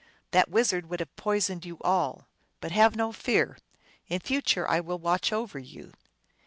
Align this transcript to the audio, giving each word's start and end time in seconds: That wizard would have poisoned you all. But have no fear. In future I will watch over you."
That 0.31 0.49
wizard 0.49 0.87
would 0.89 0.99
have 0.99 1.15
poisoned 1.15 1.63
you 1.63 1.77
all. 1.81 2.27
But 2.59 2.71
have 2.71 2.95
no 2.95 3.11
fear. 3.11 3.59
In 4.07 4.19
future 4.19 4.67
I 4.67 4.79
will 4.79 4.97
watch 4.97 5.31
over 5.31 5.59
you." 5.59 5.91